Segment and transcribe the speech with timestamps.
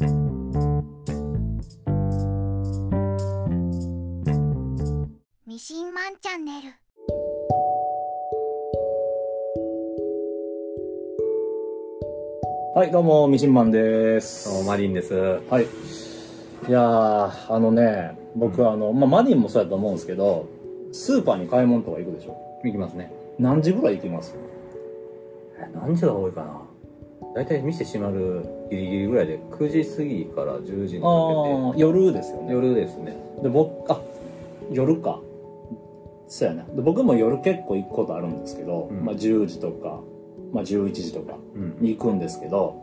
[0.00, 0.06] ミ
[5.58, 6.68] シンマンチャンネル
[12.74, 14.48] はい、どうも、ミシンマンです。
[14.48, 15.12] どうもマリンです。
[15.14, 15.64] はい。
[15.64, 15.66] い
[16.72, 20.46] やー、あのね、僕、あの、まあ、マディンもそうやと思うんですけど、
[20.92, 22.38] スーパーに買い物とか行くでしょ？
[22.64, 23.12] 行きますね。
[23.38, 24.34] 何時ぐらい行きます？
[25.58, 26.69] え何時が多いかな？
[27.34, 32.48] 大体店閉まるギリギリぐらいで9時過ぎから10時にかああ、夜ですよけて。
[32.48, 32.52] ね。
[32.54, 33.16] 夜ですね。
[33.42, 34.00] で、僕、あ、
[34.70, 35.20] 夜か。
[36.26, 36.64] そうやな。
[36.64, 40.00] で僕も夜結構行くことあるんですけど、うんまあ、10時とか、
[40.52, 41.76] まあ、11時とかうん。
[41.80, 42.74] に行くんですけど、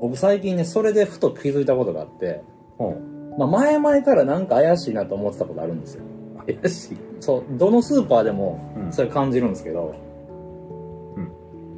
[0.00, 2.42] 僕最近ね、それでふと気づいたことがあって、
[2.78, 2.94] ほ
[3.38, 6.04] まあ、前々からなんか怪しいなと思ってたことあるんですよ。
[6.46, 6.54] う。
[6.54, 6.96] 怪しい。
[7.20, 9.94] そう、どのスーパーでもうんそれ感じるんですけど、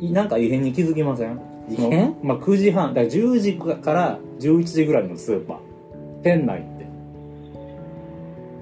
[0.01, 1.41] いなんか異変に気づきません？
[1.69, 5.59] 異変まあ9時半、だから10時から11時ぐらいのスーパー。
[6.23, 6.87] 店内って。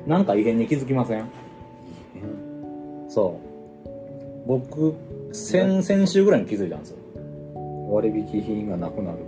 [0.07, 1.25] なんか異変に気づきません？
[3.09, 4.49] そう。
[4.49, 4.95] 僕、
[5.33, 6.99] 先、先週ぐらいに気づいたんですよ。
[7.89, 9.19] 割引品がなくなる。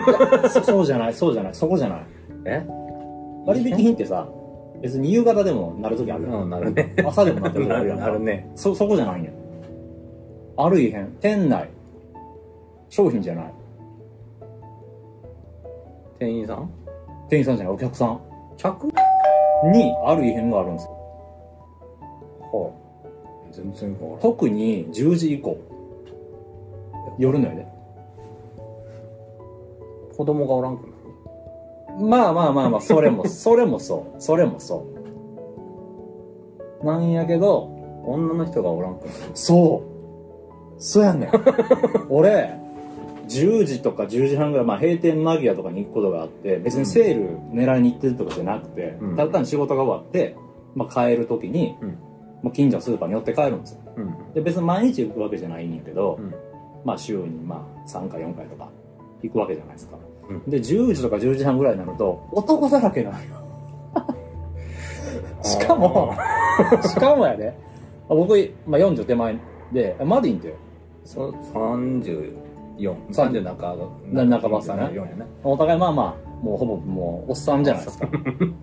[0.50, 2.00] そそうじゃない、そうじゃない、そこじゃない。
[2.46, 2.64] え？
[3.44, 4.28] 割引品ってさ、
[4.82, 6.42] 別に夕方でもなるときあるやん。
[6.42, 6.94] うん、なるね。
[7.04, 8.06] 朝でもなってる時あるやんか。
[8.06, 8.50] なるね。
[8.54, 9.30] そ、そこじゃないんや。
[10.56, 11.08] ある異変。
[11.20, 11.68] 店内。
[12.88, 13.54] 商品じゃない。
[16.18, 16.70] 店員さん？
[17.28, 18.20] 店員さんじゃない、お客さん
[18.56, 18.92] 客に
[20.04, 20.90] ある異変があるんですよ。
[22.52, 22.86] はあ。
[23.52, 24.20] 全然変わらん。
[24.20, 25.56] 特に10時以降。
[27.18, 27.66] 夜のやで。
[30.16, 32.06] 子供がおらんくなる？
[32.06, 34.20] まあまあまあまあ、それも、 それもそう。
[34.20, 34.84] それもそ
[36.82, 36.86] う。
[36.86, 37.68] なんやけど、
[38.06, 39.10] 女の人がおらんくなる。
[39.34, 39.82] そ
[40.78, 40.82] う。
[40.82, 41.30] そうやねん。
[42.10, 42.54] 俺、
[43.28, 50.36] 10時とか10時半ぐらい、まあ、閉店間際とかに行くことがあって別にセール狙いに行ってるとかじゃなくて、うん、ただ単に仕事が終わって、
[50.74, 51.88] まあ、帰る時に、うん、
[52.42, 56.20] まあ、近所のスーパーに寄って帰るんですよ、うん、で別に毎日行くわけじゃないんやけど、
[56.84, 58.70] まあ、週にまあ3回4回とか
[59.22, 59.96] 行くわけじゃないですか、
[60.46, 63.24] で10時とか10時半ぐらいになると男だらけなのよ。
[65.42, 66.14] しかも
[66.82, 67.58] しかもやで、ね、
[68.08, 68.34] 僕、
[68.66, 69.38] まあ、40手前
[69.72, 70.54] でマディンって
[71.06, 72.45] 30
[73.10, 73.74] 三十で中
[74.12, 74.90] 中ばっかな。
[75.44, 78.08] お互いまあまあ、もうほぼもうおっさんじゃないですか。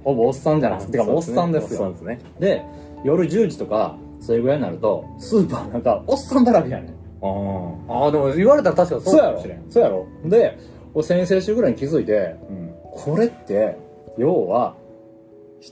[0.04, 0.92] ほぼおっさんじゃないですか。
[0.94, 1.92] てかもうおっさんですよ。
[1.92, 2.20] ですね。
[2.40, 2.64] で、
[3.04, 6.88] 夜10時とか、それぐらいになると、スーパーなんかおっさんだらけやねん。
[7.22, 9.66] ああ、でも言われたら確かそうかもしれん。
[9.70, 10.08] そうやろ。
[10.26, 10.58] で、
[11.02, 13.78] 先々週ぐらいに気づいて、うん、これって、
[14.18, 14.76] 要は、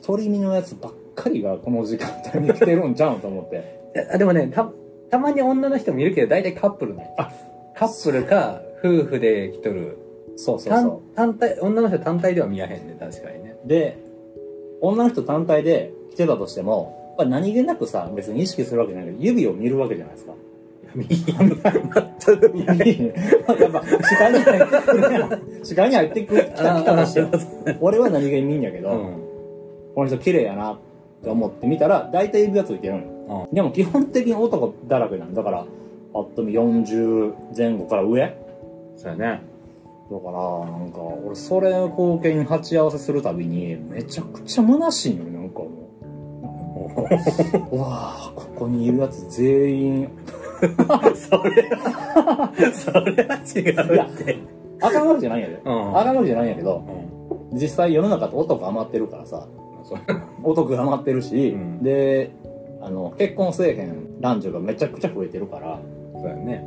[0.06, 3.82] 独り身のやつばっかりがこの時間帯に来てるんちゃうんと思って。
[4.18, 4.72] でもね、た、
[5.10, 7.14] たまに女の人もいるけど、大体カップルね。
[7.18, 7.30] あ、
[7.76, 9.98] カップルか、夫婦で来とる。
[10.38, 13.56] そうそうそ単単体、女の人単体では見やへんね、確かにね。
[13.66, 13.68] う。
[13.68, 13.98] で、
[14.82, 20.34] 女の人単体で来てたとしても、やっぱ何気なくさ、別に意識するわけじゃないけど、指を見るわけじゃないですか。
[20.96, 23.06] 見全く見やへん。
[23.08, 23.14] や
[23.68, 25.42] っぱ、視界に入ってくるやん。
[25.64, 26.44] 視界に入ってくる。
[26.44, 27.30] 来た来たとしてよ
[27.80, 28.98] 俺は何気に見んやけど、うん。
[29.96, 30.78] この人綺麗やなっ
[31.24, 33.50] て思って見たら、大体指がついてるのよ。
[33.54, 35.66] でも基本的に男だらけなんだから、
[36.14, 38.22] ぱっと見40前後から上？
[38.22, 38.36] だか
[38.98, 39.52] そうやね。
[40.10, 45.70] ら、なんか、俺それを光景に鉢合わせするたびに、めちゃくちゃ虚しいのよ、なんかも
[47.72, 47.76] う。
[47.76, 50.10] うわぁ、ここにいるやつ全員、
[51.16, 54.38] それは、それは違うって。
[54.82, 55.62] あかんわけじゃないんやで。
[55.64, 56.84] うんあかんわけじゃないんやけど、
[57.52, 57.58] うん。
[57.58, 59.48] 実際世の中って男余ってるからさ、
[60.44, 62.32] 男が余ってるし、うんで、
[62.82, 65.80] あの、結婚せえへん男女がめちゃくちゃ増えてるから、
[66.22, 66.64] そうやね。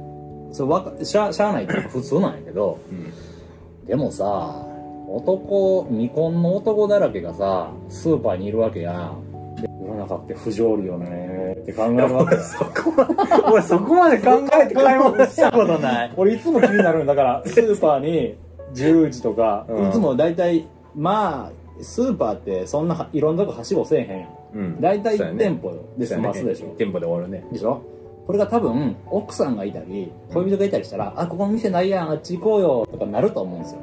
[0.52, 3.86] それわかしゃしゃあないっていうか普通なんやけど、うん。
[3.86, 4.64] でもさ、
[5.08, 9.56] 男、未婚の男だらけがさ、スーパーにいるわけやん。
[9.60, 13.14] で世の中って不条理よねって考えるわけ そこまで、
[13.52, 16.12] 俺そこまで考えて買い物したことない。
[16.16, 18.34] 俺いつも気になるんだから、 スーパーに
[18.74, 20.66] 10時とか、うんいつも大体、
[20.96, 24.28] まあ、スーパーってそんないろんなとこはしごせえへんやん。
[24.54, 26.66] うん大体1そうやね店舗で済ますでしょ。
[26.78, 27.44] 店舗で終わるね。
[27.52, 27.82] でしょ？
[28.26, 33.80] これが多分、奥さんがいたり、恋人がいたりしたら、あ、ここの店ないやん、あっち行こうよ、とかなると思うんですよ。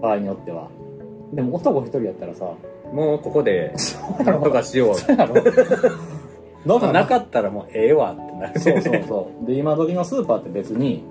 [0.00, 0.68] 場合によっては。
[1.32, 2.52] でも男一人やったらさ、
[2.92, 3.74] もうここで、
[4.24, 4.94] なんとかしよう。
[4.94, 8.60] そうやろだからなかったらもうええわってなる。
[8.60, 9.46] そうそうそう。
[9.46, 11.04] で、今時のスーパーって別に、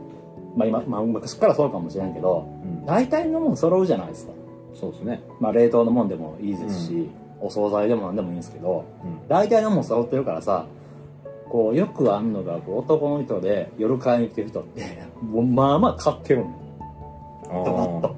[0.56, 2.86] まあ今、まあ昔からそうかもしれんけど、うん。
[2.86, 4.34] 大体のもん揃うじゃないですか。
[4.74, 5.22] そうですね。
[5.40, 7.10] まあ冷凍のもんでもいいですし、
[7.40, 9.28] お惣菜でも何でもいいんですけど、うん。
[9.28, 10.66] 大体のもん揃ってるからさ、
[11.50, 16.52] こう、よくあんのが、こう男の人で夜買いに来てる人って、もうまあまあ買ってるの。
[17.66, 18.16] ドバッと。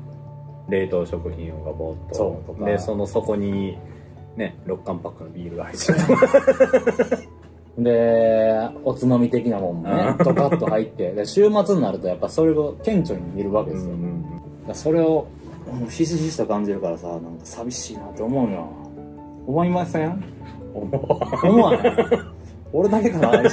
[0.69, 2.15] 冷凍食品がボーっと。
[2.15, 2.47] そう。
[2.47, 3.77] とかでその底に
[4.35, 7.27] ね6缶パックのビールが入ってる
[7.83, 13.91] で、おつまみ的なもんもねう、ドカッと入って、で、週末になるとやっぱそれを顕著に見るわけですよ。
[13.91, 15.27] だからそれを、も
[15.85, 18.67] うひしひしと感じるからさ、なんか寂しいなって思うよ。
[19.45, 20.23] 思いません？
[20.73, 21.95] 思わない
[22.77, 23.43] 俺だけかななん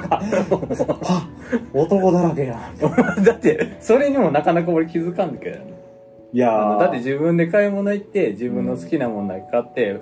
[0.00, 1.28] か、は
[1.72, 2.76] 男だらけやん。
[3.24, 5.72] だってそれにもなかなか俺気づかんだけどね
[6.32, 10.00] いやだって自分で買い物行って自分の好きなものだけ買って、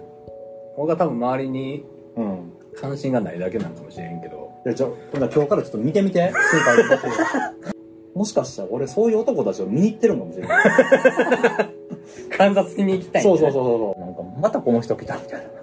[0.77, 1.85] 僕が多分周りに
[2.17, 2.53] うん。
[2.77, 6.33] 関心がないだけなんかもしれんけどで、ちょ、ほんなら今日からちょっと見てみて、
[8.15, 10.65] もしかしたら俺そういう男たちを見に行ってるのかもしれない。
[12.37, 14.01] 観察しに行きたいねそうそうそうそう。
[14.01, 15.56] なんか、またこの人来たみたいな。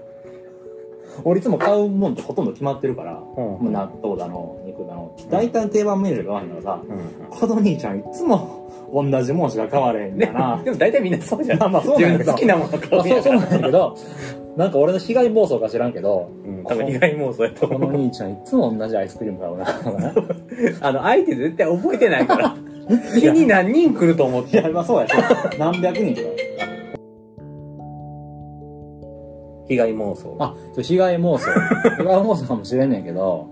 [1.24, 3.21] 俺いつも買うもんってほとんど決まってるから、
[3.62, 6.94] 納豆だの、肉だの、大体定番メニューしか買わへんからさ、う
[7.25, 10.62] んこの兄ちゃんいつも同じもんしか買われへんでだな。
[10.63, 11.60] でも大体みんなそうじゃん。
[11.60, 13.50] まあまあそうなん好きなもの買あそうそううんやから。
[13.50, 13.95] なんだけど、
[14.56, 17.89] なんか俺の被害妄想か知らんけど、うん多分被害妄想やとこの。
[17.89, 19.65] 兄ちゃんいつも同じアイスクリーム買うな。
[20.88, 22.56] あの、相手絶対覚えてないから。
[23.15, 24.60] 日に何人来ると思って。
[24.60, 25.13] いや、まあそうやし、
[25.57, 26.27] 何百人とか。
[29.74, 30.36] 被害妄想。
[30.40, 31.50] あ、それ被害妄想。
[31.98, 33.48] 被害妄想かもしれんねんけど、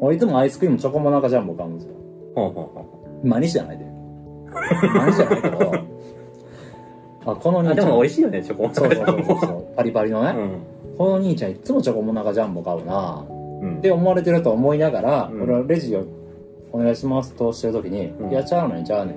[0.00, 1.94] 俺いつもアイスクリームチョコモナカジャンボ買うんですよ。
[2.34, 2.84] ほんほんほん
[3.22, 3.84] 真似じゃないで。
[4.82, 5.72] 真似じゃないけど、
[7.32, 7.78] あ、この兄ちゃん。
[7.78, 9.64] あ、でも美味しいよね、チョコモナそうカジャンボそうそうそう。
[9.76, 10.34] パリパリのね、
[10.98, 13.24] この兄ちゃんいつもチョコモナカジャンボ買うな
[13.60, 13.76] うん。
[13.78, 16.02] って思われてると思いながら、うん俺はレジを
[16.72, 19.16] お願いしますとしてるときに、うんいや、ちゃうねん、ちゃうねん。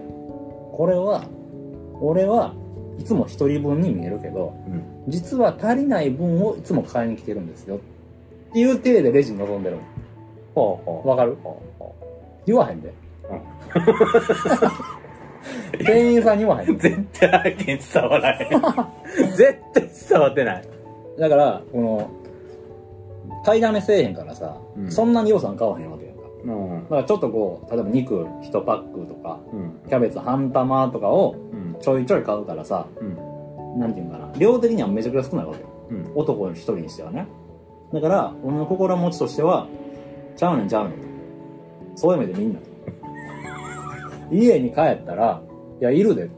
[0.74, 1.24] これは、
[2.02, 2.54] 俺は
[3.00, 4.84] いつも一人分に見えるけど、うん。
[5.12, 7.76] 実は足りない分をいつも買いに来てるんですよ。
[7.76, 7.80] っ
[8.54, 9.82] ていう体でレジに臨んでるの。
[10.56, 11.10] ほうほう。
[11.10, 11.38] わかる？
[12.46, 12.94] 言わへんで。
[15.80, 16.78] 店員さんに言わへんう。
[16.80, 18.50] 絶対相手に伝わらへん。
[19.36, 20.64] 絶対伝わってない。
[21.20, 22.10] だから、この、
[23.46, 26.15] 買いだめせえへんからさ、うんそんなに予算買わへんわけやんか。
[26.46, 26.84] うん。
[26.84, 29.82] だからちょっとこう、例えば肉1パックとか、うん。
[29.90, 31.76] キャベツ半玉とかをうん。
[31.82, 33.04] ちょいちょい買うからさ、う
[33.78, 33.80] ん。
[33.80, 35.68] なんていうんかな、量的にはめちゃくちゃ少ないわけよ。
[35.92, 36.12] うん。
[36.16, 37.28] 男一人にしてはね。
[37.94, 39.68] だから、俺の心持ちとしては、
[40.36, 41.06] ちゃうねんちゃうねんと。
[41.96, 42.60] そういう目でみんな。
[44.32, 45.42] 家に帰ったら、
[45.82, 46.30] いや、いるで。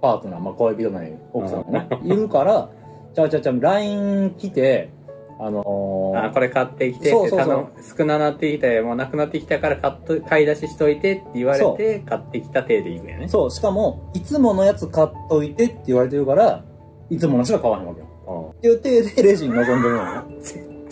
[0.00, 1.88] パートナー、まあ、恋人なり、奥さんがね。
[2.02, 2.68] いるから、
[3.14, 4.90] ちゃうちゃうちゃう、LINE 来て、
[5.38, 8.84] あのーあ、これ買ってきてそうそうそう少ななってきたよ。
[8.84, 13.28] もうなくなってきたから買っと買い出ししといてって言われそて、買ってきた体でいくやね。
[13.28, 16.64] そう、しかも、いつものやつ買っといてって言われてるから、
[17.10, 18.06] いつものしか買わへんわけよ。
[18.26, 18.50] うん。
[18.50, 20.36] っていう体でレジに臨んでるのね。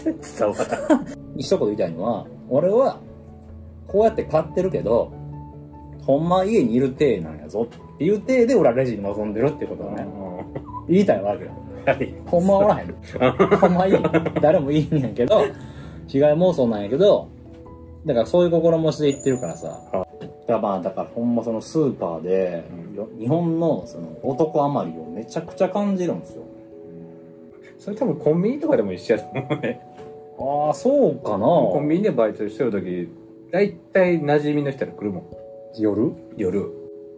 [0.04, 0.56] 伝わ
[0.88, 1.06] らん。
[1.38, 2.98] 一言言いたいのは、俺は、
[3.86, 5.12] こうやって買ってるけど、
[6.04, 10.06] ほんま家にいる体なんやぞっていう体で俺はレジに臨んでるってことをね、
[10.88, 11.52] 言いたいわけよ。
[12.26, 12.94] ほんまはおらへん。
[13.58, 13.94] ほんまいい。
[14.40, 15.42] 誰もいいんやけど、
[16.06, 17.28] 被害妄想なんやけど、
[18.06, 19.80] だからそういう心持ちで言ってるからさ。
[19.92, 20.06] だか
[20.46, 22.64] らまあ、だからほんまそのスーパーで、
[22.94, 26.42] よ日本のその男余りをめちゃくちゃ感じるんですよ。
[27.78, 29.80] それ多分コンビニとかでも一緒やと思うね。
[30.38, 33.08] ああ、そうかなコンビニでバイトしてる時、
[33.50, 35.24] 大体馴染みの人ら来るもん。
[35.78, 36.12] 夜？
[36.36, 36.70] 夜。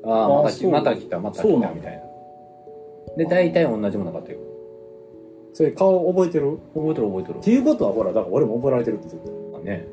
[0.05, 2.03] ああ、またそう来また来た、また来た、そうなんみたいな。
[3.17, 4.41] で、大体同じもの買ってる。
[5.55, 6.59] それ顔覚えてる？
[6.75, 9.59] 覚えてる覚えてるっていうことはほら、だから俺も覚えられてるって言ってた。
[9.61, 9.87] ね。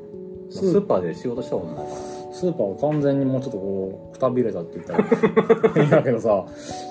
[0.49, 1.87] スーパーで仕事したことないから。
[2.33, 6.45] スーパーは完全にもうちょっとこう、くたびれたって言ったらいいんだけどさ、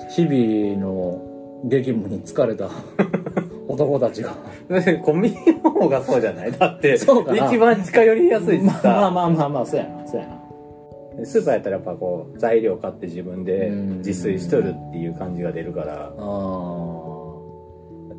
[0.09, 1.21] 日々の
[1.65, 2.69] 激務に疲れた
[3.67, 4.31] 男たちが。
[5.03, 6.51] コンビニの方がそうじゃない？
[6.51, 11.25] だって、そうかな一番近寄りやすいしまあまあさ、まあまあまあ、そうやな、そうやな。
[11.25, 16.17] スーパーやったらやっぱこう、材料買って自分でうん自炊しとるっていう感じが出るから、あだって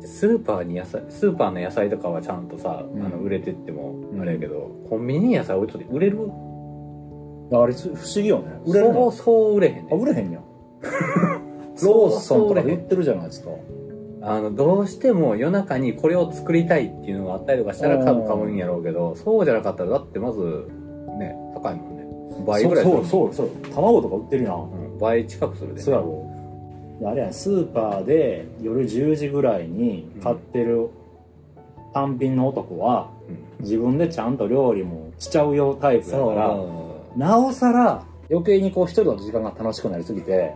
[0.05, 6.19] スーパーに野菜、スーパーの野菜とかはちゃんとさ、うんあの売れてってもうんあれやけど、コンビニに野菜置いとって売れる？
[7.51, 7.61] あ。
[7.63, 8.61] あれ、不思議よね。
[8.65, 10.43] 売れそうそう売れへんあ、ね売れへんやん。
[11.83, 13.49] ローソンとかで売ってるじゃないですか。
[14.21, 20.39] あの、どうしても夜中にこれを作りたいっていうのがあったりとかしたらうん多分買うんやろうけど、そうじゃなかったらだってまず、
[21.19, 22.07] ね、高いもんね。
[22.47, 23.73] 倍ぐらいするそうそうそうそう。
[23.73, 24.55] 卵とか売ってるやん。
[24.61, 25.81] うん倍近くするで。
[25.81, 26.25] そうやろ。
[27.05, 30.89] あれやん、スーパーで夜10時ぐらいに買ってる
[31.93, 37.17] 単品の男は、うん自分でちゃんと料理もしちゃうよタイプだそから、う。
[37.17, 40.53] なおさら余計にこう一人の時間が楽しくなりすぎて、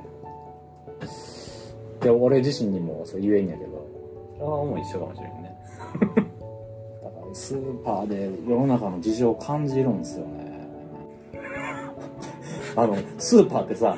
[2.02, 3.88] で、俺自身にもそう言えんやけど、
[4.38, 5.58] それはもう一緒かもしれんね。
[5.94, 10.68] だからスーパーで世の中の事情を感じるんですよね。
[12.76, 13.96] あの、スーパーってさ、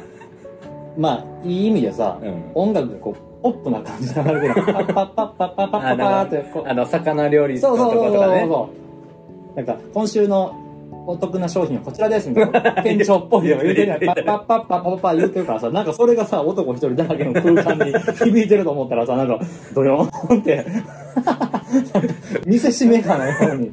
[1.00, 2.20] まあ、いい意味でさ、
[2.53, 4.53] 音楽がこう、ポップな感じで流れてる。
[4.53, 6.70] パッパッパッパッパッパッパッパーってこう。
[6.70, 8.48] あの、魚料理のとことかね。
[9.56, 10.53] なんか、今週の
[11.08, 12.84] お得な商品はこちらですみたいな。
[12.84, 14.00] 店長っぽいよ言うてるやん。
[14.01, 19.39] パッパッパッパッパッパ言ってるからさ、なんかそれがさ、男一人だけの空間に響いてると思ったらさ、なんか、
[19.74, 20.65] ドヨーンって
[22.46, 23.72] 見せしめかないように。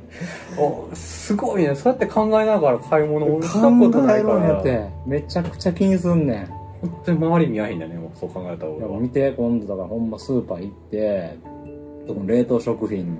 [0.58, 1.74] お、すごいね。
[1.74, 4.62] そうやって考えながら買い物をしたことないから。
[5.04, 6.65] めちゃくちゃ気にすんねん。
[6.88, 11.36] 本当に周り見合いんだねもうそう考えた方いやが見て今度だからほんまスーパー行って
[12.06, 13.18] 特に冷凍食品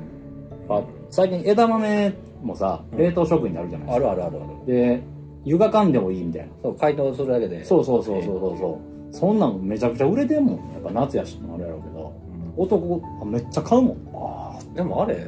[0.69, 2.99] あ最近枝豆もさうん。
[2.99, 4.67] 冷凍食品になるじゃないですか、あるあるあるある。
[4.67, 5.03] で
[5.45, 6.49] 湯がかんでもいいみたいな。
[6.63, 7.65] そう解凍するだけで。
[7.65, 8.81] そうそうそうそうそうそ
[9.13, 9.15] う。
[9.15, 10.57] そんなんめちゃくちゃ売れてんもん。
[10.73, 12.13] やっぱ夏やしあれやろうけど。
[12.57, 12.65] うん。
[12.65, 13.97] 男あめっちゃ買うもん。
[14.13, 15.27] あーでもあれ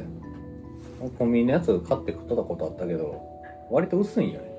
[1.17, 3.15] コンビニのやつ買って食ったことあったけど
[3.71, 4.51] 割と薄いんよね。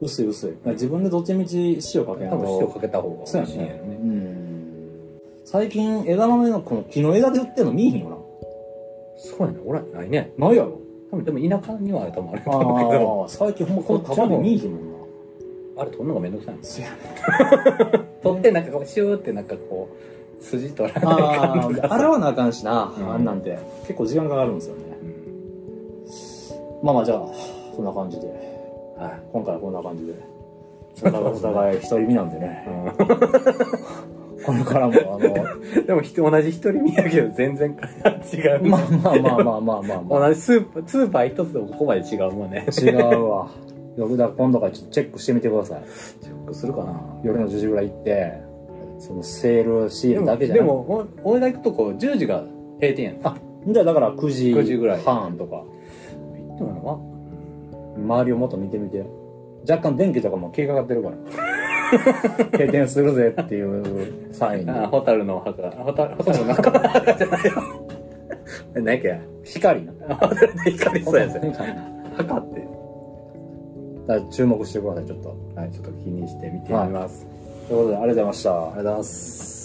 [0.00, 0.70] 薄い薄い。
[0.70, 3.88] 自分でどっちみち塩かけな多分塩とかけた方がそうや美味しいんやろね。
[3.88, 5.20] ねうん。
[5.44, 8.26] 最近枝豆のこの木の枝で売ってんの見えへんよ
[9.16, 9.58] そうやね。
[9.64, 10.32] 俺ないね。
[10.38, 10.80] なないやろ。
[11.10, 14.98] 多分でも田舎には多分あると思うけどああ 最近ほんまこの束で見えへんもんな。
[15.82, 19.88] あれ取るのがめんどくさいんですそやね取ってなんかこうシューってなんかこ
[20.38, 23.12] う筋取られないあ感じがあ洗わなあかんしな、うん。
[23.12, 23.58] あんなんて。
[23.82, 24.82] 結構時間かかるんですよね。
[25.02, 26.86] うん。
[26.86, 27.26] まあまあじゃあ
[27.74, 28.49] そんな感じで
[29.00, 29.22] はい。
[29.32, 30.14] 今回はこんな感じで。
[31.02, 32.66] お互いお互い一人身なんでね。
[34.44, 35.20] これからもあの
[35.86, 37.76] でも同じ一人見やけど全然
[38.32, 40.02] 違う、まあまあまあまあまあまあ。
[40.02, 42.66] まあ同じスーパースーパー一つでもここまで違うもんね。
[42.82, 43.48] 違うわ。
[43.96, 45.82] よくだ今度からチェックしてみてください。
[46.22, 47.00] チェックするかな。
[47.22, 48.42] 夜の10時ぐらい行って
[48.98, 52.44] そのセールシールだけじゃなくでもお俺が行くとこ10時が
[52.80, 53.16] 閉店やん。
[53.24, 55.00] あじゃあだから9時9時ぐらい。
[55.02, 55.64] 半とか。
[56.58, 57.09] でも
[58.00, 59.04] 周りをもっと見てみて。
[59.68, 61.16] 若干電気とかも消えかかってるから。
[62.52, 64.66] 閉店するぜっていうサイン。
[64.66, 65.70] であホタルの墓。
[65.70, 66.70] ホタルホタルの墓。
[67.16, 67.52] じ ゃないよ
[68.74, 69.92] 何やっけ光な。
[70.16, 71.38] ホタルの光そうやつ
[72.16, 72.68] 墓って。
[74.06, 75.36] だ注目してくださいちょっと。
[75.54, 77.26] はいちょっと気にして見てみます、
[77.68, 78.50] ということでありがとうございました。
[78.50, 79.59] ありがとうございます